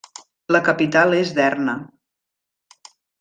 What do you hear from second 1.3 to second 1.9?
Derna.